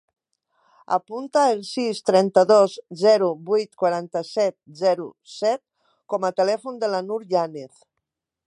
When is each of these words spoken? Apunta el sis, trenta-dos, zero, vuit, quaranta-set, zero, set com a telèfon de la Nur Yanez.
Apunta 0.95 1.43
el 1.55 1.61
sis, 1.71 1.99
trenta-dos, 2.11 2.79
zero, 3.03 3.29
vuit, 3.51 3.71
quaranta-set, 3.83 4.59
zero, 4.83 5.09
set 5.37 5.65
com 6.15 6.29
a 6.31 6.37
telèfon 6.43 6.85
de 6.87 6.95
la 6.97 7.07
Nur 7.13 7.23
Yanez. 7.37 7.89